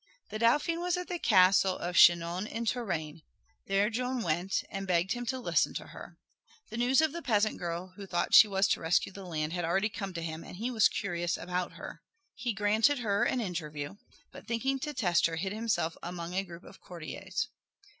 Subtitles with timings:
[0.29, 3.21] The Dauphin was at the castle of Chinon in Touraine.
[3.67, 6.17] There Joan went, and begged him to listen to her.
[6.71, 9.63] The news of the peasant girl who thought she was to rescue the land had
[9.63, 12.01] already come to him and he was curious about her.
[12.33, 13.97] He granted her an interview,
[14.31, 17.49] but thinking to test her, hid himself among a group of courtiers.